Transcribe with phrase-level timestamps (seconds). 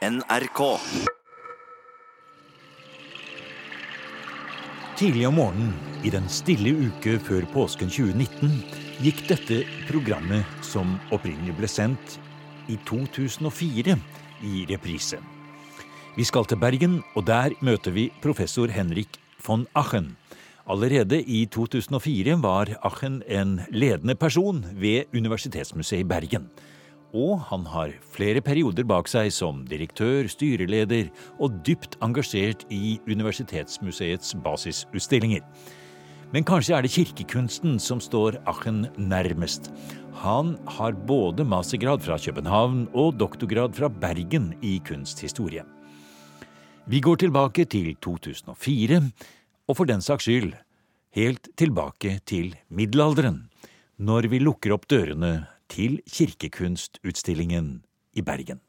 [0.00, 0.60] NRK.
[4.96, 8.54] Tidlig om morgenen i den stille uke før påsken 2019
[9.04, 9.58] gikk dette
[9.90, 12.16] programmet, som opprinnelig ble sendt
[12.72, 13.98] i 2004,
[14.48, 15.20] i reprise.
[16.16, 20.14] Vi skal til Bergen, og der møter vi professor Henrik von Achen.
[20.64, 26.48] Allerede i 2004 var Achen en ledende person ved Universitetsmuseet i Bergen.
[27.16, 31.10] Og han har flere perioder bak seg som direktør, styreleder
[31.42, 35.42] og dypt engasjert i Universitetsmuseets basisutstillinger.
[36.30, 39.72] Men kanskje er det kirkekunsten som står Achen nærmest.
[40.22, 45.64] Han har både mastergrad fra København og doktorgrad fra Bergen i kunsthistorie.
[46.86, 49.02] Vi går tilbake til 2004,
[49.66, 50.54] og for den saks skyld
[51.18, 53.48] helt tilbake til middelalderen,
[53.98, 58.60] når vi lukker opp dørene til kirkekunstutstillingen i Bergen.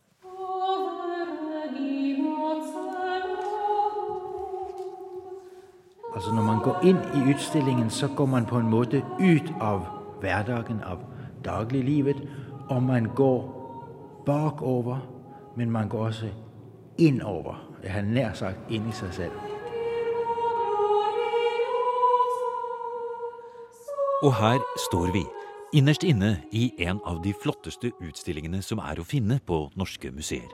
[6.16, 9.86] Altså Når man går inn i utstillingen, så går man på en måte ut av
[10.20, 11.00] hverdagen, av
[11.46, 12.22] dagliglivet,
[12.70, 13.42] og man går
[14.26, 14.98] bakover,
[15.56, 16.30] men man går også
[16.98, 17.68] innover.
[17.84, 19.32] Jeg har nær sagt inn i seg selv.
[24.24, 25.26] Og her står vi,
[25.74, 30.50] innerst inne i en av de flotteste utstillingene som er å finne på norske museer.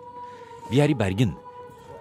[0.70, 1.34] Vi er i Bergen,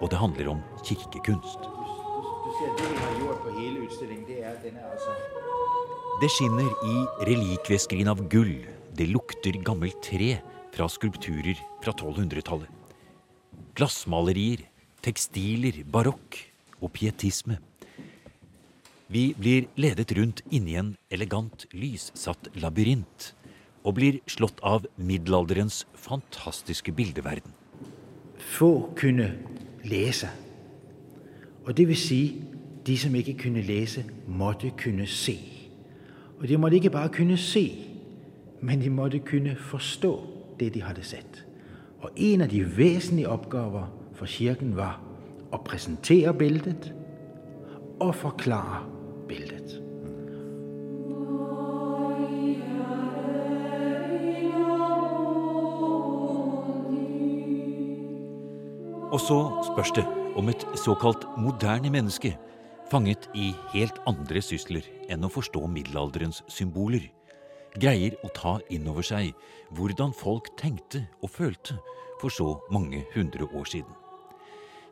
[0.01, 1.65] og det handler om kirkekunst.
[1.65, 5.15] Du ser, det vi har gjort på hele utstillingen, det er den altså
[6.21, 6.95] Det skinner i
[7.29, 8.55] relikvieskrin av gull.
[8.97, 10.39] Det lukter gammelt tre
[10.73, 12.69] fra skulpturer fra 1200-tallet.
[13.77, 14.63] Glassmalerier,
[15.05, 16.39] tekstiler, barokk
[16.81, 17.59] og pietisme.
[19.07, 23.29] Vi blir ledet rundt inni en elegant, lyssatt labyrint
[23.87, 27.53] og blir slått av middelalderens fantastiske bildeverden.
[28.37, 29.29] Få kunne
[29.87, 30.27] lese.
[31.63, 32.19] Og det vil si,
[32.83, 35.37] de som ikke kunne lese, måtte kunne se.
[36.41, 37.63] Og de måtte ikke bare kunne se,
[38.59, 40.13] men de måtte kunne forstå
[40.59, 41.45] det de hadde sett.
[42.03, 43.87] Og en av de vesentlige oppgaver
[44.19, 44.99] for kirken var
[45.55, 46.91] å presentere bildet
[48.03, 48.96] og forklare
[49.27, 49.77] bildet.
[59.07, 59.37] Og så
[59.71, 60.03] spørs det
[60.37, 62.35] om et såkalt moderne menneske,
[62.91, 67.07] fanget i helt andre sysler enn å forstå middelalderens symboler,
[67.79, 69.33] greier å ta inn over seg
[69.75, 71.79] hvordan folk tenkte og følte
[72.21, 73.91] for så mange hundre år siden.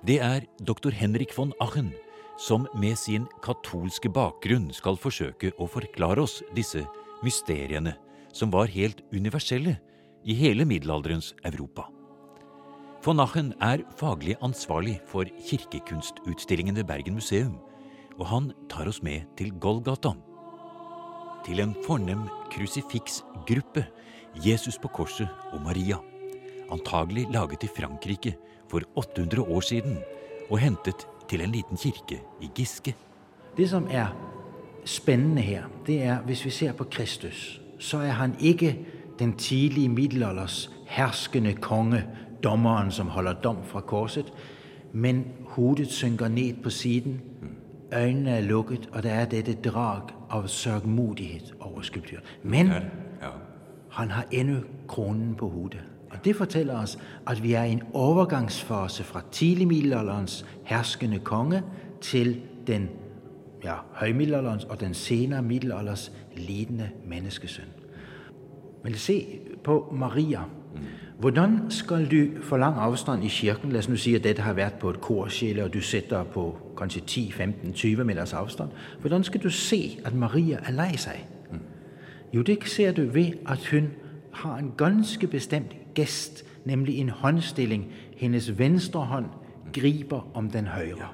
[0.06, 1.94] Det er doktor Henrik von Achen
[2.38, 6.84] som med sin katolske bakgrunn skal forsøke å forklare oss disse
[7.24, 7.96] mysteriene
[8.36, 9.78] som var helt universelle
[10.26, 11.88] i hele middelalderens Europa.
[13.06, 17.60] Von Achen er faglig ansvarlig for kirkekunstutstillingen ved Bergen museum,
[18.18, 20.16] og han tar oss med til Golgata.
[21.46, 23.86] Til en fornem krusifiksgruppe,
[24.42, 26.00] Jesus på korset og Maria.
[26.74, 28.34] Antagelig laget i Frankrike
[28.72, 30.00] for 800 år siden
[30.50, 32.96] og hentet til en liten kirke i Giske.
[33.58, 34.08] Det som er
[34.86, 38.80] spennende her, det er hvis vi ser på Kristus, så er han ikke
[39.20, 42.06] den tidlige middelalders herskende konge,
[42.44, 44.34] dommeren som holder dom fra korset,
[44.94, 47.22] men hodet synker ned på siden,
[47.94, 52.24] øynene er lukket, og det er dette drag av sørgmodighet over skulpturen.
[52.44, 52.72] Men
[53.90, 55.84] han har ennå kronen på hodet.
[56.16, 61.64] Og Det forteller oss at vi er i en overgangsfase fra tidlig middelalderens herskende konge
[62.02, 62.90] til den
[63.64, 67.68] ja, høymiddelalderens og den senere middelalders lidende menneskesønn.
[68.84, 69.26] Men se
[69.64, 70.40] på Maria.
[71.20, 74.54] Hvordan skal du for lang avstand i kirken La oss nå si at dette har
[74.54, 78.70] vært på et korskjele, og du sitter på kanskje 10-15-20 meters avstand.
[79.02, 81.26] Hvordan skal du se at Maria er lei seg?
[82.34, 83.90] Jo, det ser du ved at hun
[84.32, 87.92] har en ganske bestemt gest, nemlig en håndstilling.
[88.18, 89.26] Hendes venstre hånd
[89.74, 91.10] griber om den højre.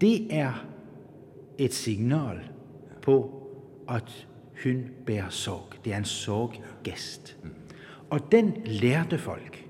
[0.00, 0.66] Det er
[1.58, 2.38] et signal
[3.02, 3.42] på
[3.88, 4.26] at
[4.64, 5.84] hun bærer sorg.
[5.84, 7.36] Det er en sorggest.
[8.10, 9.68] Og den lærte folk,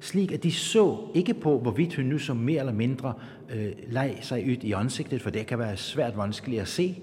[0.00, 3.14] slik at de så ikke på hvorvidt hun nu som mere eller mindre
[3.50, 7.00] øh, leg sig ud i ansigtet, for det kan være svært vanskeligt at se,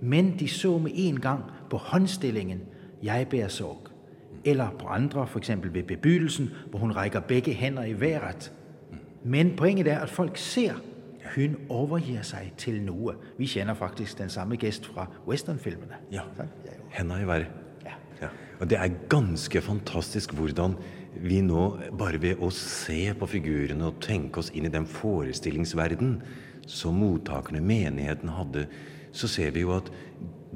[0.00, 2.60] men de så med en gang på håndstillingen
[3.02, 3.93] 'jeg bærer sorg'.
[4.44, 5.50] Eller på andre, f.eks.
[5.50, 8.52] ved bebydelsen, hvor hun reiker begge hender i været.
[9.24, 10.72] Men poenget er at folk ser
[11.34, 13.14] hun overgir seg til noe.
[13.38, 15.96] Vi kjenner faktisk den samme gest fra westernfilmene.
[16.12, 16.26] Ja.
[16.92, 17.46] Henda i været.
[17.84, 17.96] Ja.
[18.22, 18.28] Ja.
[18.60, 20.76] Og det er ganske fantastisk hvordan
[21.14, 21.62] vi nå,
[21.98, 26.18] bare ved å se på figurene og tenke oss inn i den forestillingsverden
[26.66, 28.66] som mottakerne, menigheten, hadde,
[29.14, 29.90] så ser vi jo at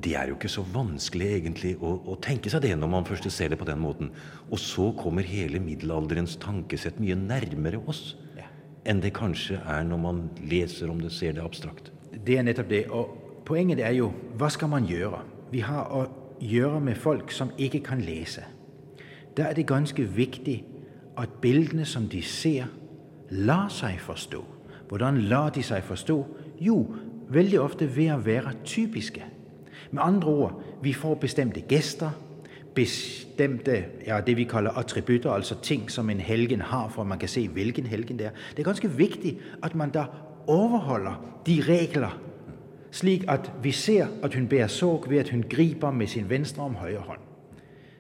[0.05, 3.27] det er jo ikke så vanskelig egentlig å, å, tenke seg det når man først
[3.35, 4.11] ser det på den måten.
[4.51, 8.47] Og så kommer hele middelalderens tankesett mye nærmere oss ja.
[8.87, 11.91] enn det kanskje er når man leser om det, ser det abstrakt.
[12.13, 12.85] Det er nettopp det.
[12.95, 15.23] Og poenget er jo hva skal man gjøre?
[15.51, 16.05] Vi har å
[16.39, 18.45] gjøre med folk som ikke kan lese.
[19.35, 20.61] Da er det ganske viktig
[21.19, 22.69] at bildene som de ser,
[23.31, 24.45] lar seg forstå.
[24.89, 26.17] Hvordan lar de seg forstå?
[26.63, 26.79] Jo,
[27.29, 29.25] veldig ofte ved å være typiske.
[29.91, 32.11] Med andre ord, vi får bestemte gæster,
[32.75, 37.19] bestemte ja, det vi kalder attributter, altså ting som en helgen har, for at man
[37.19, 38.31] kan se hvilken helgen det er.
[38.51, 40.05] Det er ganske vigtigt, at man der
[40.47, 42.21] overholder de regler,
[42.91, 46.63] slik at vi ser at hun bærer sorg ved at hun griber med sin venstre
[46.63, 47.19] om højre hånd.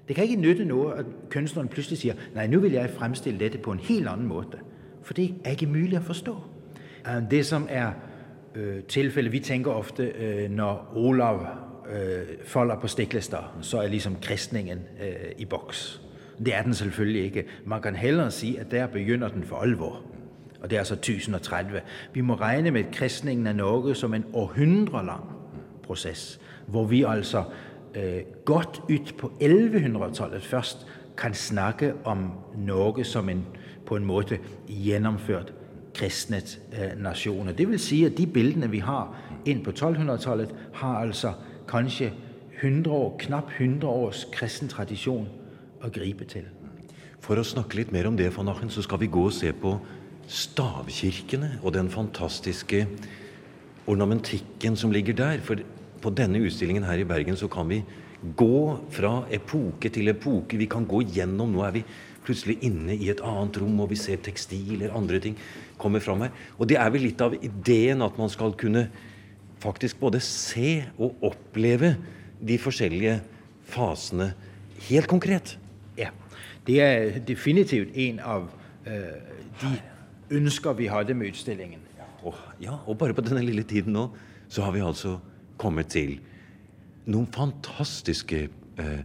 [0.08, 3.58] Det kan ikke nytte noget, at kunstneren pludselig siger, nej, nu vil jeg fremstille dette
[3.58, 4.46] på en helt anden måde,
[5.02, 6.36] For det er ikke muligt at forstå.
[7.10, 7.90] Øhm, det som er
[8.54, 11.46] øh, tilfellet Vi tænker ofte øh, når Olav
[11.92, 16.00] øh, folder på stiklister, så er liksom kristningen øh, i boks.
[16.38, 17.44] Det er den selvfølgelig ikke.
[17.66, 20.02] Man kan hellere si at der begynder den for alvor.
[20.60, 21.80] Og det er altså 1030.
[22.12, 25.24] Vi må regne med kristningen av Norge som en århundrelang
[25.82, 27.44] proces, hvor vi altså
[27.94, 30.86] øh, godt ut på 1100-tallet først
[31.16, 33.46] kan snakke om Norge som en
[33.86, 34.38] på en måte
[34.68, 35.52] gennemført
[35.94, 37.48] kristnet øh, nasjon.
[37.48, 41.32] Det vil sige, at de billeder, vi har ind på 1200-tallet, har altså
[41.68, 42.12] kanskje
[42.60, 45.28] 100 år, knapt 100 års kristen tradisjon
[45.84, 46.48] å gripe til.
[47.22, 49.52] For å snakke litt mer om det, von Achen, så skal vi gå og se
[49.52, 49.76] på
[50.28, 52.84] stavkirkene og den fantastiske
[53.88, 55.42] ornamentikken som ligger der.
[55.44, 55.60] For
[56.02, 57.82] på denne utstillingen her i Bergen så kan vi
[58.36, 60.58] gå fra epoke til epoke.
[60.58, 61.84] Vi kan gå gjennom Nå er vi
[62.26, 65.38] plutselig inne i et annet rom, og vi ser tekstiler, andre ting
[65.80, 66.34] komme fram her.
[66.58, 68.88] Og det er vel litt av ideen at man skal kunne
[69.62, 71.94] faktisk både se og oppleve
[72.38, 73.18] de forskjellige
[73.68, 74.32] fasene
[74.88, 75.56] helt konkret.
[75.98, 76.10] Ja.
[76.66, 78.48] Det er definitivt en av
[78.86, 78.92] uh,
[79.62, 79.72] de
[80.38, 81.84] ønsker vi hadde med utstillingen.
[82.26, 84.08] Og, ja, og bare på denne lille tiden nå
[84.50, 85.18] så har vi altså
[85.60, 86.16] kommet til
[87.08, 88.48] noen fantastiske,
[88.80, 89.00] uh,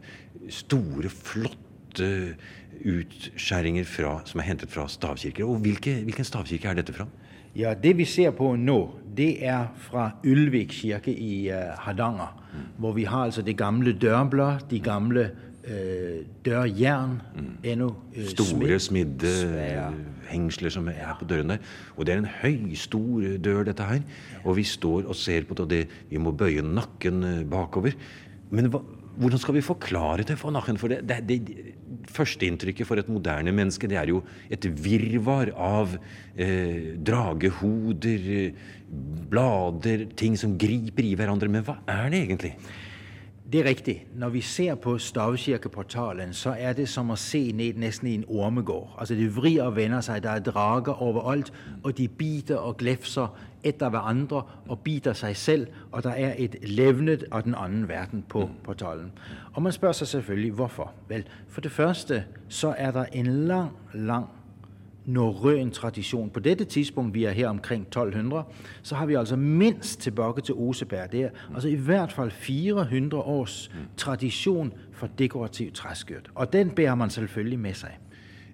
[0.52, 2.36] store, flotte
[2.84, 5.46] utskjæringer fra, som er hentet fra stavkirker.
[5.48, 7.08] Og hvilke, hvilken stavkirke er dette fra?
[7.56, 8.80] Ja, Det vi ser på nå,
[9.18, 12.32] det er fra Ylvik kirke i uh, Hardanger.
[12.54, 12.60] Mm.
[12.78, 15.30] Hvor vi har altså det gamle dørblad, de gamle
[15.68, 17.22] uh, dørjern.
[17.36, 17.54] Mm.
[17.64, 19.34] Ennå uh, Store, smidde
[20.30, 21.58] hengsler som er på døren der.
[21.98, 24.02] Og det er en høy, stor dør, dette her.
[24.44, 27.98] Og vi står og ser på det, og det, vi må bøye nakken bakover.
[28.54, 28.82] Men hva,
[29.16, 30.78] hvordan skal vi forklare det for Nachen?
[30.82, 31.74] For det, det, det
[32.14, 34.20] Førsteinntrykket for et moderne menneske det er jo
[34.52, 35.96] et virvar av
[36.36, 38.26] eh, dragehoder,
[39.32, 41.50] blader, ting som griper i hverandre.
[41.50, 42.52] Men hva er det egentlig?
[43.54, 44.18] Det er rigtigt.
[44.18, 48.26] Når vi ser på stavkirkeportalen, så er det som at se ned næsten i en
[48.28, 48.96] ormegård.
[49.00, 53.28] Altså Det vrir og vender sig, der er drager overalt, og de biter og glefser
[53.64, 58.24] etter hverandre og biter seg selv, og det er et levnet av den andre verden
[58.30, 59.12] på portalen.
[59.54, 60.94] Og man spør seg selvfølgelig hvorfor.
[61.10, 64.28] Vel, for det første så er det en lang, lang
[65.06, 66.30] norrøn tradisjon.
[66.30, 68.44] På dette tidspunkt, vi er her omkring 1200,
[68.84, 71.12] så har vi altså minst tilbake til Oseberg.
[71.12, 76.30] Det er altså i hvert fall 400 års tradisjon for dekorativ treskudd.
[76.36, 77.90] Og den bærer man selvfølgelig med seg.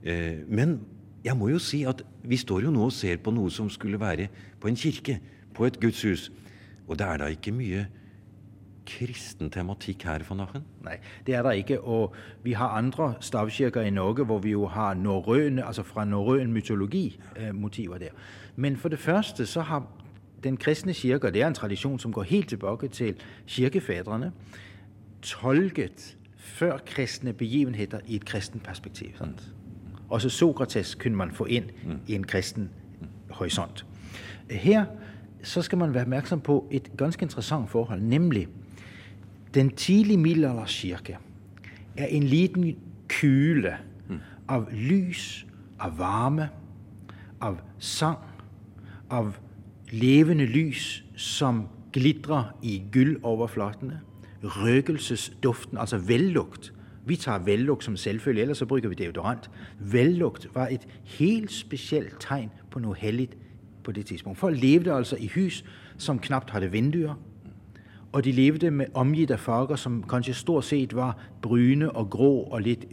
[0.03, 0.79] Eh, men
[1.23, 3.99] jeg må jo si at vi står jo nå og ser på noe som skulle
[3.99, 5.19] være på en kirke,
[5.55, 6.29] på et gudshus.
[6.87, 7.85] Og det er da ikke mye
[8.89, 10.63] kristen tematikk her, von Achen?
[10.85, 10.97] Nei,
[11.27, 11.79] det er det ikke.
[11.81, 16.53] Og vi har andre stavkirker i Norge hvor vi jo har norrøne, altså fra norrøn
[16.53, 18.15] mytologi eh, motiver der.
[18.55, 19.85] Men for det første så har
[20.43, 23.15] den kristne kirke, det er en tradisjon som går helt tilbake til
[23.47, 24.31] kirkefedrene,
[25.21, 29.17] tolket før kristne begivenheter i et kristent perspektiv.
[29.17, 29.49] Sant?
[30.09, 31.99] Også Sokrates kunne man få inn mm.
[32.07, 32.69] i en kristen
[33.29, 33.85] horisont.
[34.49, 34.85] Her
[35.43, 38.47] så skal man være oppmerksom på et ganske interessant forhold, nemlig
[39.53, 41.17] den tidlige middelalderskirke
[41.97, 42.75] er en liten
[43.07, 43.77] kule
[44.49, 45.45] av lys,
[45.79, 46.49] av varme,
[47.41, 48.17] av sang,
[49.09, 49.37] av
[49.91, 54.01] levende lys som glitrer i gulloverflatene.
[54.43, 56.71] Røkelsesduften, altså vellukt.
[57.05, 59.51] Vi tager vellugt som selvfølgelig, ellers så bruger vi deodorant.
[59.79, 63.37] Vellugt var et helt specielt tegn på noget helligt
[63.83, 64.39] på det tidspunkt.
[64.39, 65.65] Folk levede altså i hus
[65.97, 67.15] som knapt havde vinduer
[68.11, 72.41] og de levede med omgivet af farger som kanskje stort set var brune og grå
[72.41, 72.85] og lidt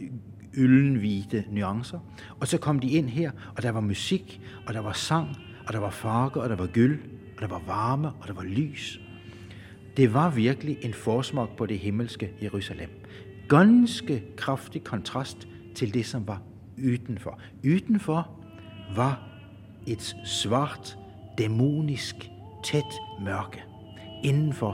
[0.57, 1.99] yldenhvide nuancer.
[2.39, 5.37] Og så kom de ind her, og der var musik, og der var sang,
[5.67, 6.99] og der var farver, og der var gyld,
[7.35, 9.01] og der var varme, og der var lys.
[9.97, 12.89] Det var virkelig en forsmag på det himmelske Jerusalem.
[13.49, 16.41] Ganske kraftig kontrast til det, som var
[16.77, 17.39] udenfor.
[17.63, 18.29] Udenfor
[18.95, 19.23] var
[19.87, 20.97] et svart,
[21.37, 22.15] dæmonisk,
[22.63, 23.63] tæt mørke.
[24.23, 24.73] Indenfor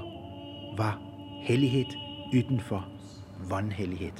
[0.77, 1.01] var
[1.41, 1.85] hellighed,
[2.33, 2.87] udenfor
[3.49, 4.11] vanhellighed.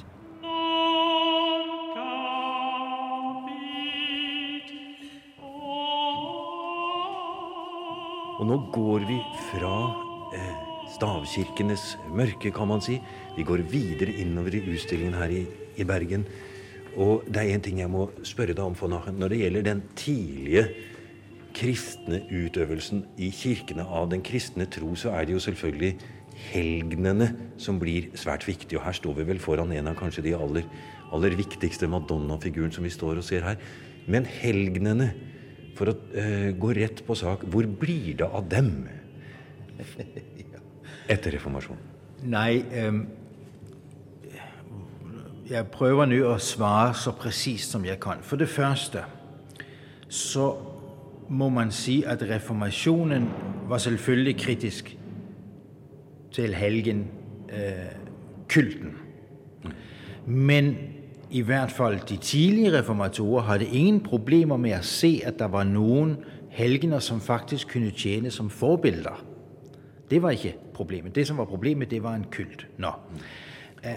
[8.38, 9.18] Og nå går vi
[9.50, 10.03] fra
[10.94, 13.00] stavkirkenes mørke, kan man si.
[13.36, 15.44] Vi går videre innover i utstillingen her i,
[15.76, 16.26] i Bergen.
[16.94, 19.18] Og det er én ting jeg må spørre deg om, von Achen.
[19.18, 20.66] Når det gjelder den tidlige
[21.54, 25.92] kristne utøvelsen i kirkene av den kristne tro, så er det jo selvfølgelig
[26.50, 27.28] helgenene
[27.62, 28.78] som blir svært viktige.
[28.78, 30.66] Og her står vi vel foran en av kanskje de aller,
[31.14, 33.58] aller viktigste Madonna-figuren som vi står og ser her.
[34.10, 35.12] Men helgenene
[35.74, 38.70] for å uh, gå rett på sak, hvor blir det av dem
[41.08, 41.82] efter reformationen?
[42.22, 43.06] Nej, øhm,
[45.50, 48.12] jeg prøver nu at svare så præcist som jeg kan.
[48.22, 48.98] For det første,
[50.08, 50.54] så
[51.28, 53.30] må man sige, at reformationen
[53.68, 54.98] var selvfølgelig kritisk
[56.32, 57.06] til helgen
[57.52, 57.58] øh,
[58.54, 58.92] kulten.
[60.26, 60.76] Men
[61.30, 65.64] i hvert fald de tidlige reformatorer havde ingen problemer med at se, at der var
[65.64, 66.16] nogen
[66.48, 69.24] helgener, som faktisk kunne tjene som forbilder.
[70.14, 71.14] Det var ikke problemet.
[71.14, 72.68] Det som var problemet, det var en kult.
[72.78, 72.92] Nå.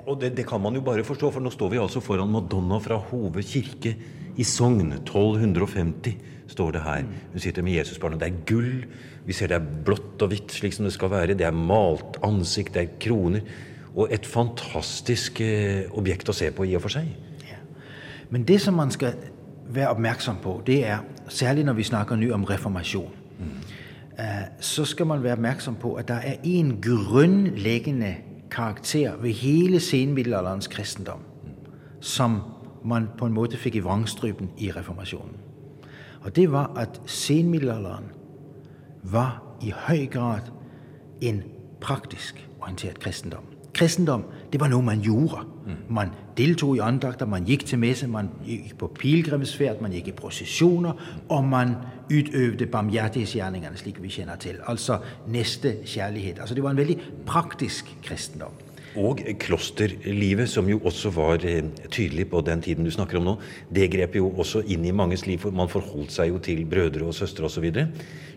[0.09, 2.79] Og det, det kan man jo bare forstå, for nå står vi altså foran Madonna
[2.81, 3.93] fra Hove kirke
[4.33, 4.95] i Sogn.
[4.97, 6.17] 1250
[6.49, 7.05] står det her.
[7.35, 8.19] Hun sitter med Jesusbarnet.
[8.23, 8.87] Det er gull.
[9.27, 11.37] Vi ser det er blått og hvitt, slik som det skal være.
[11.37, 13.45] Det er malt ansikt, det er kroner.
[13.93, 17.13] Og et fantastisk eh, objekt å se på i og for seg.
[17.45, 17.61] Ja.
[18.33, 19.21] Men det som man skal
[19.69, 23.55] være opmærksom på, det er, særligt når vi snakker nu om reformation, mm.
[24.19, 24.25] Uh,
[24.59, 28.15] så skal man være opmærksom på, at der er en grundlæggende
[28.51, 31.19] karakter ved hele senmiddelalderens kristendom,
[31.99, 32.41] som
[32.85, 35.35] man på en måde fik i vrangstryben i reformationen.
[36.21, 38.05] Og det var, at senmiddelalderen
[39.03, 40.41] var i høj grad
[41.21, 41.43] en
[41.81, 43.43] praktisk orienteret kristendom.
[43.73, 45.37] Kristendom, det var noget, man gjorde.
[45.89, 50.11] Man deltog i andagter, man gik til messe, man gik på pilgrimsfærd, man gik i
[50.11, 50.93] processioner,
[51.29, 51.75] og man
[52.11, 54.55] udøvede barmhjertighedsgjerningerne, slik vi kender til.
[54.67, 56.39] Altså næste kærlighed.
[56.39, 58.51] Altså det var en veldig praktisk kristendom.
[58.97, 63.35] Og klosterlivet, som jo også var eh, tydelig på den tiden du snakker om nå,
[63.69, 65.37] det grep jo også inn i manges liv.
[65.43, 67.67] for Man forholdt seg jo til brødre og søstre osv.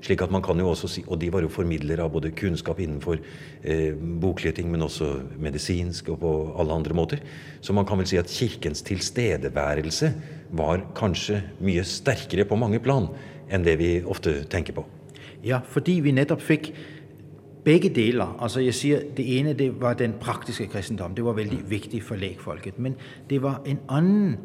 [0.04, 2.80] Slik at man kan jo også si, Og de var jo formidlere av både kunnskap
[2.80, 3.18] innenfor
[3.64, 7.18] eh, boklige men også medisinsk og på alle andre måter.
[7.60, 10.12] Så man kan vel si at kirkens tilstedeværelse
[10.52, 13.08] var kanskje mye sterkere på mange plan
[13.50, 14.84] enn det vi ofte tenker på.
[15.42, 16.74] Ja, fordi vi nettopp fikk
[17.64, 18.36] begge deler.
[18.42, 21.14] Altså jeg siger, det ene det var den praktiske kristendom.
[21.14, 22.78] Det var vældig vigtigt for lægfolket.
[22.78, 22.94] Men
[23.30, 24.36] det var en anden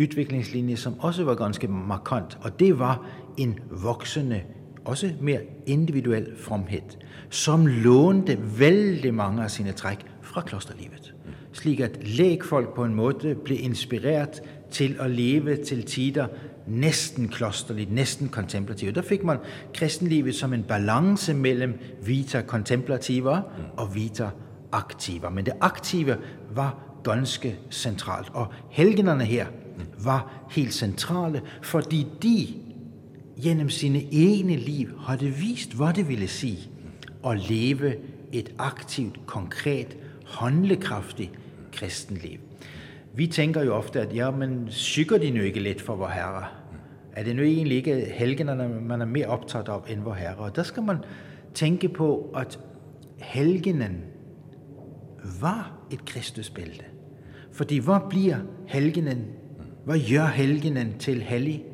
[0.00, 2.38] udviklingslinje, som også var ganske markant.
[2.40, 3.06] Og det var
[3.36, 4.40] en voksende,
[4.84, 6.80] også mere individuel fromhed,
[7.30, 11.14] som lånte vældig mange af sine træk fra klosterlivet.
[11.52, 16.26] Slik at lægfolk på en måde blev inspireret til at leve til tider
[16.66, 18.94] næsten klosterligt, næsten kontemplativt.
[18.94, 19.38] Der fik man
[19.74, 23.42] kristenlivet som en balance mellem vita contemplativa
[23.76, 24.28] og vita
[24.72, 25.30] aktiva.
[25.30, 26.16] Men det aktive
[26.54, 28.28] var ganske centralt.
[28.32, 29.46] Og helgenerne her
[30.04, 32.46] var helt centrale, fordi de
[33.42, 36.70] gennem sine egne liv havde vist, hvad det ville sige
[37.26, 37.94] at leve
[38.32, 41.30] et aktivt, konkret, håndlekraftigt
[41.72, 42.38] kristenliv.
[43.16, 46.44] Vi tænker jo ofte, at ja, men sykker de nu ikke lidt for vor herre?
[47.12, 50.36] Er det nu egentlig ikke helgenerne, man er mere optaget af end vor herre?
[50.36, 50.96] Og der skal man
[51.54, 52.58] tænke på, at
[53.18, 54.02] helgenen
[55.40, 56.84] var et kristusbælte.
[57.52, 59.24] Fordi hvor bliver helgenen?
[59.84, 61.64] Hvad gør helgenen til hellig?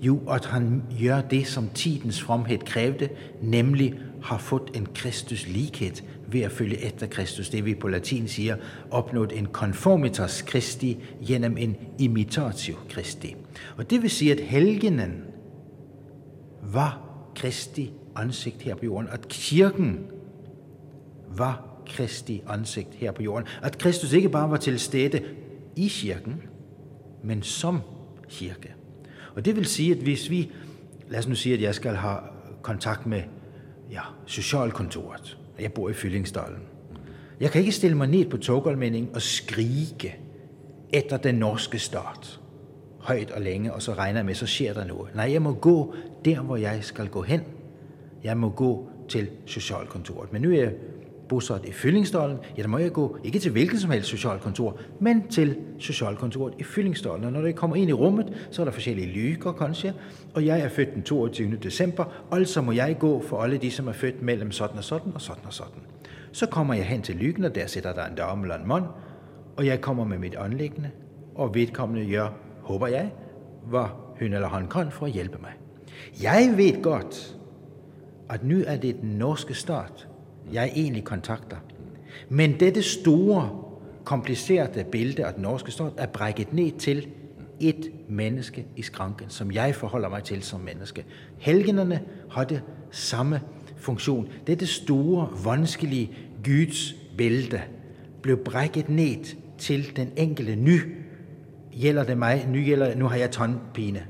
[0.00, 3.08] Jo, at han gør det, som tidens fromhed krævede,
[3.42, 7.48] nemlig har fået en Kristus lighed ved at følge efter Kristus.
[7.48, 8.56] Det vi på latin siger,
[8.90, 13.36] opnået en conformitas Christi gennem en imitatio Christi.
[13.76, 15.24] Og det vil sige, at helgenen
[16.62, 17.00] var
[17.34, 19.10] Kristi ansigt her på jorden.
[19.12, 20.06] At kirken
[21.36, 23.48] var Kristi ansigt her på jorden.
[23.62, 25.20] At Kristus ikke bare var til stede
[25.76, 26.42] i kirken,
[27.24, 27.80] men som
[28.28, 28.74] kirke.
[29.34, 30.50] Og det vil sige, at hvis vi,
[31.08, 32.18] lad os nu sige, at jeg skal have
[32.62, 33.22] kontakt med
[33.90, 36.62] ja, socialkontoret, og jeg bor i Fyllingsdalen.
[37.40, 40.16] Jeg kan ikke stille mig ned på togolmændingen og skrige
[40.92, 42.40] efter den norske start.
[42.98, 45.14] Højt og længe, og så regner jeg med, så sker der noget.
[45.14, 45.94] Nej, jeg må gå
[46.24, 47.40] der, hvor jeg skal gå hen.
[48.24, 50.32] Jeg må gå til socialkontoret.
[50.32, 50.72] Men nu er jeg
[51.28, 55.28] bosat i Fyllingsdalen, ja, der må jeg gå ikke til hvilket som helst socialkontor, men
[55.28, 57.24] til socialkontoret i Fyllingsdalen.
[57.24, 59.94] Og når jeg kommer ind i rummet, så er der forskellige lykker, kanskje,
[60.34, 61.56] og jeg er født den 22.
[61.56, 65.12] december, altså må jeg gå for alle de, som er født mellem sådan og sådan
[65.14, 65.82] og sådan og sådan.
[66.32, 68.84] Så kommer jeg hen til lykken, og der sidder der en dame eller en mand,
[69.56, 70.90] og jeg kommer med mit anlæggende,
[71.34, 72.28] og vedkommende gør,
[72.62, 73.12] håber jeg,
[73.66, 73.86] hvad
[74.20, 75.52] hun eller han kan for at hjælpe mig.
[76.22, 77.36] Jeg ved godt,
[78.30, 80.08] at nu er det den norske stat,
[80.52, 81.56] jeg egentlig kontakter.
[82.28, 83.50] Men dette store,
[84.04, 87.08] komplicerede billede af den norske stat er brækket ned til
[87.60, 91.04] et menneske i skranken, som jeg forholder mig til som menneske.
[91.38, 92.00] Helgenerne
[92.30, 93.40] har det samme
[93.76, 94.28] funktion.
[94.46, 96.10] Dette store, vanskelige
[96.44, 97.62] Guds bælte
[98.22, 100.56] blev brækket ned til den enkelte.
[100.56, 100.80] ny.
[101.80, 104.06] gælder det mig, nu, gælder, nu har jeg tåndpine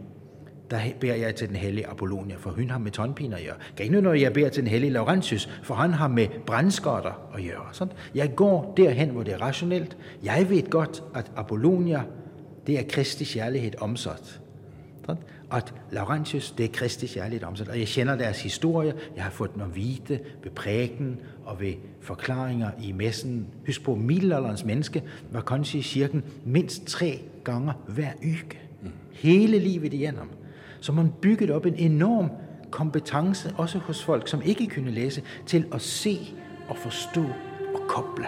[0.71, 3.55] der beder jeg til den hellige Apollonia, for hun har med tåndpiner at gøre.
[3.77, 7.45] Kan ikke når jeg beder til den hellige Laurentius, for han har med brændskatter at
[7.45, 7.69] gøre.
[7.73, 7.95] Sådan.
[8.15, 9.97] Jeg går derhen, hvor det er rationelt.
[10.25, 12.03] Jeg ved godt, at Apollonia,
[12.67, 14.41] det er Kristi kærlighed omsat.
[15.07, 15.23] Sådan.
[15.53, 17.69] At Laurentius, det er Kristi kærlighed omsat.
[17.69, 18.95] Og jeg kender deres historie.
[19.17, 23.47] Jeg har fået dem at vide ved prægen og ved forklaringer i messen.
[23.67, 28.61] Husk på, middelalderens menneske var kanskje i kirken mindst tre gange hver uge.
[29.13, 30.31] Hele livet igennem
[30.81, 32.31] så man bygget op en enorm
[32.71, 36.19] kompetence, også hos folk, som ikke kunne læse, til at se
[36.69, 37.25] og forstå
[37.75, 38.27] og koble.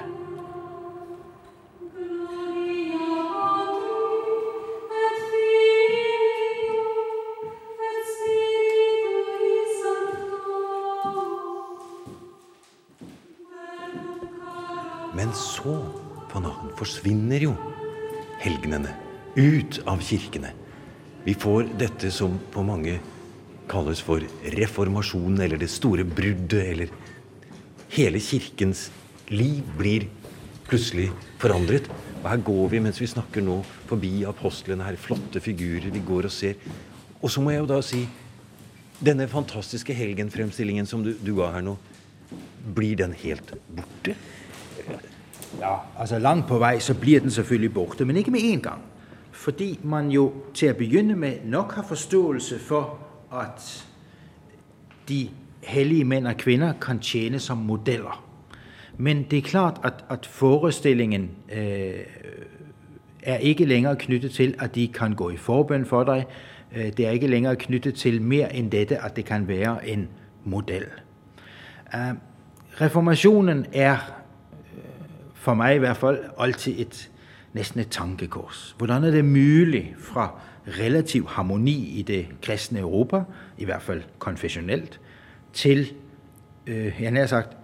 [15.14, 15.82] Men så,
[16.30, 17.54] på natten, forsvinner jo
[18.38, 18.92] helgenene
[19.36, 20.52] ut av kirkene.
[21.28, 22.94] Vi får dette som på mange
[23.68, 24.22] kalles for
[24.54, 26.94] reformasjonen, eller det store bruddet, eller
[27.92, 28.86] Hele kirkens
[29.32, 30.06] liv blir
[30.68, 31.06] plutselig
[31.40, 31.86] forandret.
[32.20, 36.28] Og her går vi mens vi snakker nå forbi apostlene, her flotte figurer vi går
[36.28, 36.56] og ser.
[37.20, 38.02] Og så må jeg jo da si
[39.04, 41.78] denne fantastiske helgenfremstillingen som du, du ga her nå,
[42.76, 44.16] blir den helt borte?
[45.60, 48.88] Ja, altså langt på vei så blir den selvfølgelig borte, men ikke med en gang
[49.38, 52.98] fordi man jo til at begynde med nok har forståelse for,
[53.32, 53.88] at
[55.08, 55.28] de
[55.62, 58.24] hellige mænd og kvinder kan tjene som modeller.
[58.96, 61.94] Men det er klart, at, at forestillingen øh,
[63.22, 66.26] er ikke længere knyttet til, at de kan gå i forbøn for dig.
[66.76, 70.08] Øh, det er ikke længere knyttet til mere end dette, at det kan være en
[70.44, 70.84] model.
[71.94, 72.14] Øh,
[72.80, 74.82] reformationen er øh,
[75.34, 77.10] for mig i hvert fald altid et
[77.52, 78.74] næsten et tankekors.
[78.78, 83.22] Hvordan er det muligt fra relativ harmoni i det kristne Europa,
[83.58, 85.00] i hvert fald konfessionelt,
[85.52, 85.92] til,
[86.66, 87.56] øh, jeg har sagt,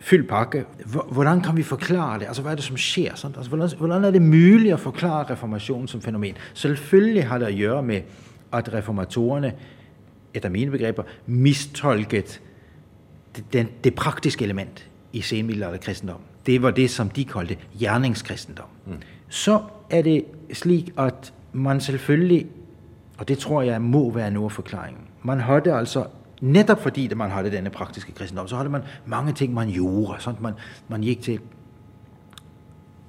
[0.00, 0.64] fyld pakke.
[1.12, 2.26] Hvordan kan vi forklare det?
[2.26, 3.14] Altså, hvad er det, som sker?
[3.14, 3.36] Sådan?
[3.36, 6.34] Altså, hvordan, hvordan er det muligt at forklare reformationen som fænomen?
[6.54, 8.00] Selvfølgelig har det at gøre med,
[8.52, 9.52] at reformatorerne,
[10.34, 12.40] efter mine begreber, mistolket
[13.36, 16.20] det, den, det praktiske element i senmiddelalder kristendom.
[16.46, 18.68] Det var det, som de kaldte gerningskristendom.
[18.86, 18.92] Mm
[19.32, 22.46] så er det slik, at man selvfølgelig,
[23.18, 26.06] og det tror jeg må være noget af forklaringen, man havde altså,
[26.40, 30.22] netop fordi man havde denne praktiske kristendom, så havde man mange ting, man gjorde.
[30.22, 30.54] Sådan, man,
[30.88, 31.40] man gik til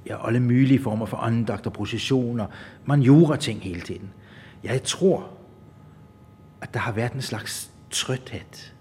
[0.06, 2.46] ja, alle mulige former for andagt og processioner.
[2.86, 4.10] Man gjorde ting hele tiden.
[4.64, 5.30] Jeg tror,
[6.62, 8.72] at der har været en slags trøthed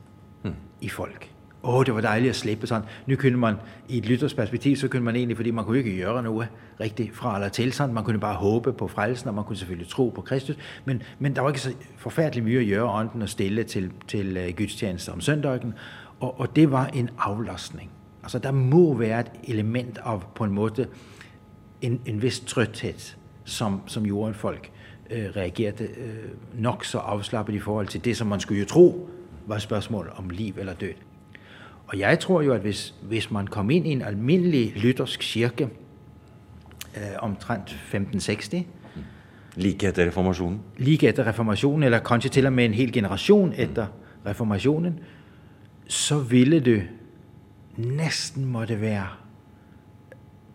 [0.43, 0.55] hmm.
[0.81, 1.31] i folk
[1.65, 2.89] åh, oh, det var dejligt at slippe sådan.
[3.07, 3.55] Nu kunne man,
[3.89, 6.49] i et lyttersperspektiv, så kunne man egentlig, fordi man kunne ikke gøre noget
[6.81, 9.89] rigtigt fra eller til sådan, man kunne bare håbe på frelsen, og man kunne selvfølgelig
[9.89, 13.29] tro på Kristus, men, men der var ikke så forfærdeligt mye at gøre, ånden og
[13.29, 15.75] stille til, til uh, gudstjeneste om søndagen,
[16.21, 17.91] og, og det var en aflastning.
[18.23, 20.87] Altså, der må være et element af, på en måde,
[21.81, 24.71] en, en vis trøthed, som, som jorden folk
[25.11, 29.09] øh, reagerede øh, nok så afslappet i forhold til det, som man skulle jo tro,
[29.47, 30.93] var et spørgsmål om liv eller død.
[31.93, 35.65] Og jeg tror jo, at hvis, hvis man kom ind i en almindelig lyttersk kirke
[36.97, 38.67] øh, omtrent 1560,
[39.57, 40.61] Lige efter reformationen?
[40.77, 43.87] Lige efter reformationen, eller kanskje til og med en hel generation efter
[44.27, 45.01] reformationen,
[45.89, 46.83] så ville det
[47.77, 49.07] næsten måtte være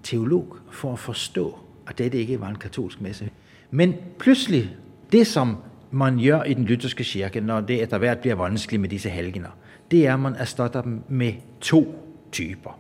[0.04, 3.30] teolog for at forstå, at dette ikke var en katolsk messe.
[3.72, 4.76] Men pludselig,
[5.12, 5.58] det som
[5.92, 9.50] man gør i den lytterske kirke, når det etter hvert bliver vanskeligt med disse helgener,
[9.92, 11.96] det er, at man erstatter dem med to
[12.32, 12.80] typer.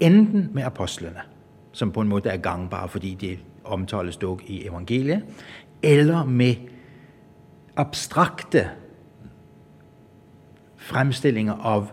[0.00, 1.20] Enten med apostlene,
[1.72, 5.22] som på en måde er gangbare, fordi de omtales dog i evangeliet,
[5.82, 6.54] eller med
[7.76, 8.70] abstrakte
[10.76, 11.88] fremstillinger av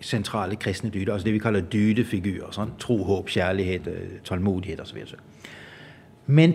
[0.00, 2.50] centrale kristne dyder, altså det vi kaller dydefigurer.
[2.56, 5.02] Sånn, tro, håp, kjærlighet, øh, tålmodighed osv.
[6.26, 6.54] Men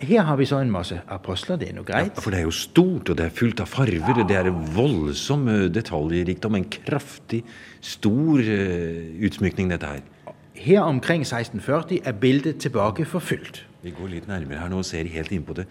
[0.00, 2.14] her har vi så en masse apostler, det er noe greit.
[2.14, 4.22] Ja, for det er jo stort, og det er fullt av farver.
[4.24, 6.56] Det er voldsom detaljrikdom.
[6.56, 7.42] En kraftig,
[7.84, 10.34] stor uh, utsmykning, dette her.
[10.60, 13.64] Her omkring 1640 er bildet tilbake forfulgt.
[13.80, 15.64] Vi går litt nærmere her nå og ser helt inn på det.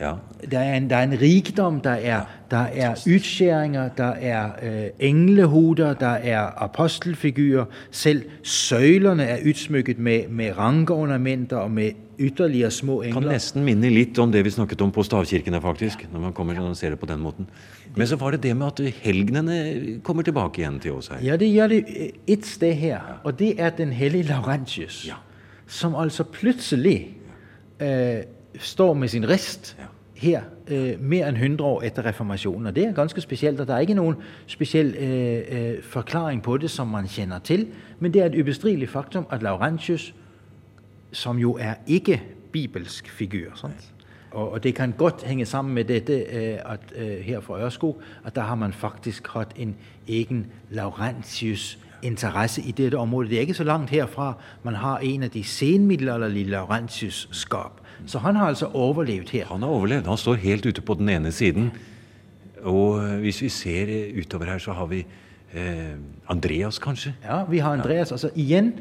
[0.00, 0.16] Ja.
[0.42, 4.90] Der, er en, der er en rikdom, der er, der er utskjæringer, der er øh,
[5.02, 7.64] englehoder, der er apostelfigurer.
[7.90, 13.32] Selv søylerne er utsmykket med, med rankeornamenter og med ytterligere små Kan engler.
[13.34, 16.04] nesten minne litt om det vi snakket om på stavkirkene, faktisk.
[16.12, 17.48] Når man kommer og ser det på den måten.
[17.96, 21.18] Men så var det det med at helgenene kommer tilbake igjen til oss her.
[21.26, 25.18] Ja, det gjør det øh, et sted her, og det er den hellige Laurentius, Ja.
[25.66, 27.16] som altså plutselig
[27.82, 28.22] øh,
[28.58, 29.76] står med sin rist
[30.14, 32.66] her øh, mere end 100 år efter reformationen.
[32.66, 36.56] Og det er ganske specielt, og der er ikke nogen speciel øh, øh, forklaring på
[36.56, 40.14] det, som man kender til, men det er et ubestrideligt faktum, at Laurentius,
[41.12, 42.22] som jo er ikke
[42.52, 43.94] bibelsk figur, sant?
[44.30, 48.00] Og, og det kan godt hænge sammen med dette, øh, at øh, her fra Ørsko,
[48.24, 49.76] at der har man faktisk haft en
[50.08, 53.28] egen Laurentius interesse i dette område.
[53.28, 57.80] Det er ikke så langt herfra, man har en af de senmiddelalderlige Laurentius skab.
[58.06, 59.46] Så han har altså overlevet her.
[59.46, 60.06] Han har overlevd.
[60.06, 61.70] Han står helt ute på den ene siden.
[62.62, 65.06] Og øh, hvis vi ser øh, utover her, så har vi
[65.54, 65.96] eh,
[66.28, 67.14] Andreas, kanskje.
[67.24, 68.12] Ja, vi har Andreas.
[68.12, 68.72] Altså igen,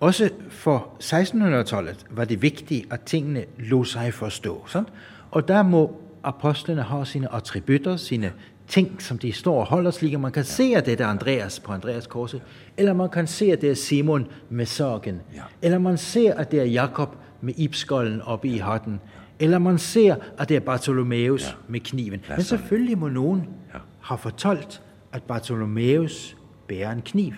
[0.00, 4.64] også for 1600-tallet var det vigtigt, at tingene lå sig forstå.
[4.68, 4.88] Sant?
[5.30, 8.32] Og der må apostlene have sine attributter, sine
[8.72, 11.72] ting, som de står og holder, slik man kan se, at det er Andreas på
[11.72, 12.42] Andreas korset,
[12.76, 15.42] eller man kan se, at det er Simon med sorgen, Ja.
[15.62, 19.00] eller man ser, at det er Jakob med ipskolden oppe i hatten,
[19.40, 21.52] eller man ser, at det er Bartholomeus Ja.
[21.68, 22.20] med kniven.
[22.28, 23.78] Men selvfølgelig må nogen Ja.
[24.00, 24.82] have fortalt,
[25.12, 26.36] at Bartholomeus
[26.68, 27.32] bærer en kniv.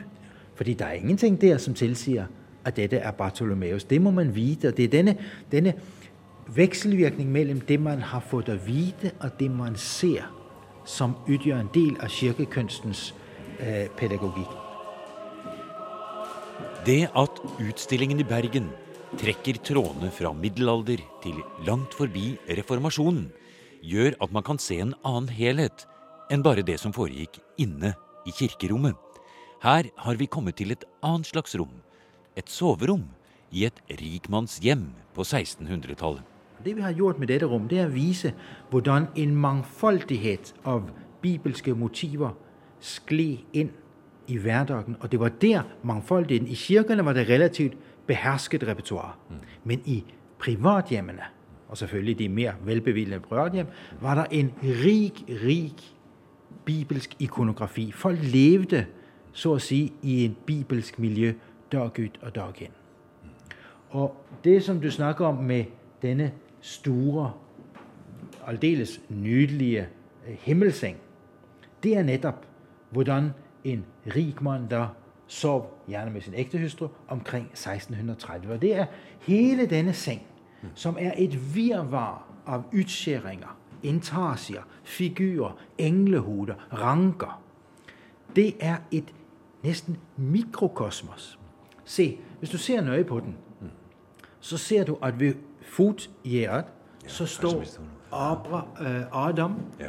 [0.55, 2.25] Fordi der er ingenting der, som tilsiger,
[2.65, 3.85] at dette er Bartholomeus.
[3.85, 5.17] Det må man vide, og det er denne,
[5.53, 5.73] denne
[6.49, 10.44] vekselvirkning mellem det, man har fået at vide, og det, man ser,
[10.85, 13.15] som udgør en del af kirkekunstens
[13.61, 14.51] øh, pædagogik.
[16.87, 18.69] Det at utstillingen i Bergen
[19.19, 23.33] trekker trådene fra middelalder til langt forbi reformasjonen,
[23.83, 25.87] gjør at man kan se en annen helhet
[26.33, 27.95] enn bare det som foregikk inne
[28.29, 28.97] i kirkerommet.
[29.65, 31.73] Her har vi kommet til et annet slags rom.
[32.37, 33.07] Et soverom
[33.53, 36.34] i et rikmannshjem på 1600-tallet.
[36.65, 38.35] Det vi har gjort med dette rum, det er at vise,
[38.71, 40.81] hvordan en mangfoldighed af
[41.21, 42.31] bibelske motiver
[42.81, 43.71] skled ind
[44.27, 44.97] i hverdagen.
[45.01, 46.53] Og det var der mangfoldigheden.
[46.53, 49.13] I kirkerne var det relativt behersket repertoire.
[49.65, 50.05] Men i
[50.39, 51.23] privathjemmene,
[51.69, 53.67] og selvfølgelig de mere velbevilgede privathjem,
[54.01, 55.73] var der en rig, rig
[56.65, 57.93] bibelsk ikonografi.
[57.93, 58.87] Folk levede,
[59.33, 61.33] så at sige, i et bibelsk miljø
[61.73, 62.73] dag ud og dag ind.
[63.91, 65.65] Og det, som du snakker om med
[66.03, 66.33] denne
[66.65, 67.33] store,
[68.47, 69.89] aldeles nydelige
[70.29, 70.97] øh, himmelseng,
[71.83, 72.47] det er netop,
[72.91, 73.31] hvordan
[73.65, 74.89] en rig mand, der
[75.27, 78.53] sov gerne med sin ægte hustru omkring 1630.
[78.53, 78.87] Og det er
[79.21, 80.23] hele denne seng,
[80.75, 87.43] som er et virvar af udskæringer, intarsier, figurer, englehuder, ranker.
[88.37, 89.15] Det er et
[89.63, 91.39] næsten mikrokosmos.
[91.85, 93.37] Se, hvis du ser nøje på den,
[94.41, 96.65] så ser du, at ved fodgjerdet,
[97.07, 97.83] så står som vi står.
[98.13, 99.87] Abra, øh, Adam Ja.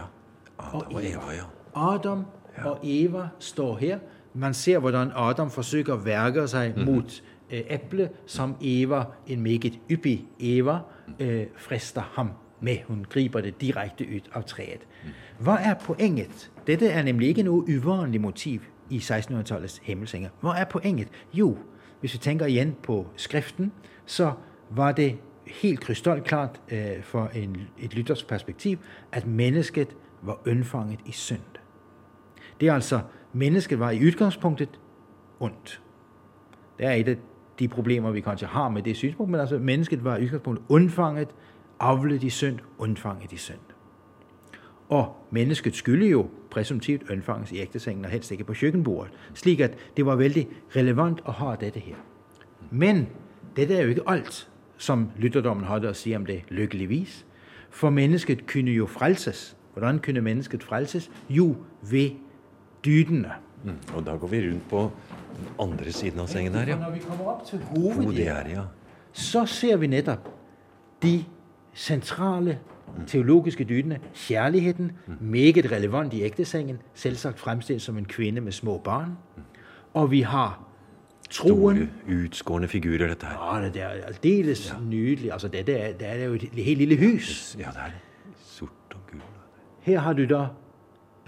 [0.58, 1.32] og Adam og Eva.
[1.76, 1.96] Ja.
[1.96, 2.26] Adam
[2.66, 4.00] og Eva står her.
[4.34, 6.80] Man ser, hvordan Adam forsøger at værke sig Mhm.
[6.80, 6.96] mm-hmm.
[6.96, 10.78] mod øh, æble, som Eva, en meget yppig Eva,
[11.20, 12.30] øh, frister ham
[12.62, 12.78] med.
[12.88, 14.88] Hun griber det direkte ud af træet.
[15.04, 15.12] Mhm.
[15.40, 16.52] Hvad er pointet?
[16.68, 20.30] Dette er nemlig ikke noget uvanligt motiv i 1600-tallets himmelsenger.
[20.42, 21.08] Hvad er pointet?
[21.34, 21.58] Jo,
[22.00, 23.72] hvis vi tænker igen på skriften,
[24.06, 24.32] så
[24.70, 28.78] var det helt krystalklart øh, for en, et lytters perspektiv,
[29.12, 31.40] at mennesket var undfanget i synd.
[32.60, 33.02] Det er altså,
[33.34, 34.80] mennesket var i udgangspunktet
[35.40, 35.82] ondt.
[36.78, 37.18] Det er et af
[37.60, 41.28] de problemer, vi kanskje har med det synspunkt, men altså, mennesket var i udgangspunktet undfanget,
[41.80, 43.60] avlet i synd, undfanget i synd.
[44.90, 49.78] Og mennesket skulle jo præsumptivt undfanges i ægtesengen og helst ikke på køkkenbordet, slik at
[49.98, 51.96] det var vældig relevant at have dette her.
[52.72, 53.10] Men
[53.56, 57.26] dette er jo ikke alt, som lytterdommen havde at sige om det lykkeligvis.
[57.70, 59.58] For mennesket kunne jo frelses.
[59.74, 61.12] Hvordan kunne mennesket frelses?
[61.30, 62.10] Jo, ved
[62.86, 63.32] dydene.
[63.64, 63.72] Mm.
[63.96, 64.92] Og da går vi rundt på
[65.38, 66.76] den andre siden av sengen her, ja.
[66.80, 68.64] Når vi kommer op til Oh, det hovedhjertet, er ja.
[69.12, 70.30] så ser vi netop
[71.04, 71.24] de
[71.74, 72.60] sentrale
[73.08, 74.00] teologiske dydene.
[74.14, 79.18] Kjærligheten, meget relevant i ægtesengen, selvsagt fremstillet som en kvinde med små barn.
[79.94, 80.65] Og vi har
[81.30, 81.90] troen.
[82.32, 83.62] Store, figurer, dette her.
[83.62, 84.80] Ja, det er aldeles ja.
[84.80, 85.32] nydelig.
[85.32, 87.56] Altså, dette er, det er jo et helt lille hus.
[87.60, 87.92] Ja, det er
[88.46, 89.22] sort og gul.
[89.82, 90.48] Her har du da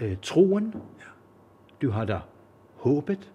[0.00, 0.74] øh, troen.
[1.82, 2.18] Du har da
[2.76, 3.30] håbet.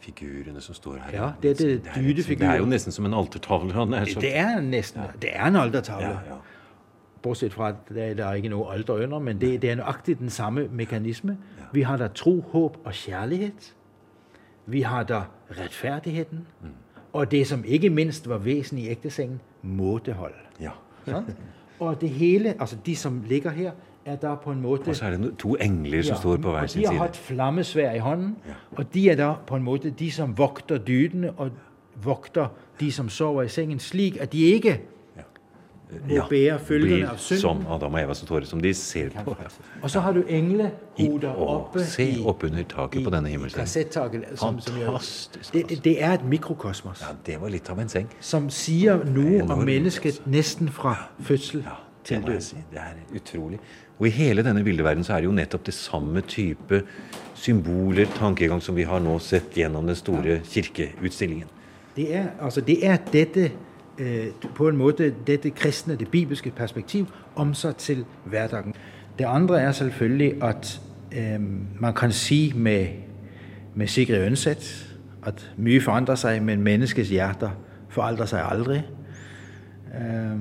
[0.00, 1.22] Figurene som står her.
[1.24, 2.50] Ja, det er det er, dydefigurer.
[2.50, 3.72] det er jo nesten som en altertavle.
[3.72, 6.06] Han er så, Det er næsten, det er en altertavle.
[6.06, 6.36] ja, ja.
[7.22, 10.18] Bortset fra, at der, der er ikke noget alter under, men det, det er nøjagtigt
[10.18, 11.38] den samme mekanisme.
[11.72, 13.72] Vi har der tro, håb og kærlighed.
[14.66, 16.46] Vi har der retfærdigheden.
[16.62, 16.68] Mm.
[17.12, 20.34] Og det, som ikke mindst var væsen i ægtesengen, måtehold.
[20.60, 20.70] ja.
[21.06, 21.36] Sant?
[21.80, 23.70] Og det hele, altså de, som ligger her,
[24.04, 24.80] er der på en måde...
[24.86, 27.92] Og så er det to engler som står på og sin de har haft flammesvær
[27.92, 28.36] i hånden,
[28.70, 31.50] og de er der på en måde de, som vogter dydene og
[32.02, 32.48] vogter
[32.80, 34.80] de, som sover i sengen, slik at de ikke
[36.08, 37.40] må bære følgerne af synden.
[37.40, 39.36] som Adam og Eva som tårer, som de ser på.
[39.82, 43.30] Og så har du englehoder I- oppe se i, opp under taket på denne i
[43.32, 43.62] himmelsengen.
[43.62, 44.24] kassettaket.
[44.34, 47.88] Som, som Fantastisk, det, det, det er et mikrokosmos, Ja, det var litt av en
[47.88, 48.08] seng.
[48.20, 51.70] som siger noget om mennesket næsten fra fødsel Ja,
[52.04, 52.40] til jeg død.
[52.40, 52.56] si.
[52.70, 53.58] Det er utrolig.
[53.98, 56.82] Og i hele denne bildeverden så er det jo nettopp det samme type
[57.34, 61.48] symboler, tankegang, som vi har nå sett gjennom den store kirkeutstillingen.
[61.96, 63.50] Det er, altså, det er dette,
[63.98, 67.06] øh, på en måde, dette kristne, det bibelske perspektiv,
[67.36, 68.74] omsat til hverdagen.
[69.18, 70.80] Det andre er selvfølgelig, at
[71.12, 71.40] øh,
[71.80, 72.86] man kan sige med,
[73.74, 74.92] med Sigrid Ønsæt,
[75.26, 77.50] at mye forandrer sig, men menneskets hjerter
[77.88, 78.86] forandrer sig aldrig.
[79.94, 80.36] Øh,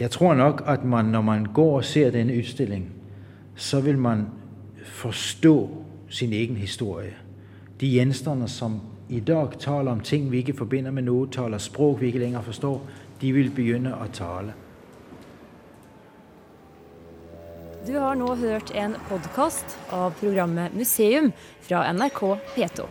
[0.00, 2.92] jeg tror nok, at man, når man går og ser denne udstilling,
[3.54, 4.26] så vil man
[4.84, 7.14] forstå sin egen historie.
[7.80, 12.00] De genstande, som i dag taler om ting, vi ikke forbinder med noget, taler sprog,
[12.00, 12.86] vi ikke længere forstår,
[13.20, 14.54] de vil begynde at tale.
[17.86, 21.30] Du har nå hørt en podkast av programmet Museum
[21.62, 22.22] fra NRK
[22.56, 22.86] P2.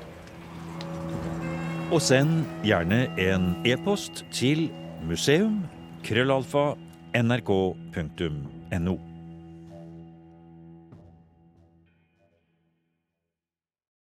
[1.91, 4.69] Og send gjerne en e-post til
[5.03, 5.59] museum
[6.07, 6.73] krøllalfa
[7.15, 8.95] nrk.no.